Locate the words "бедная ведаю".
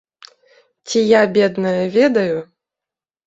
1.35-2.39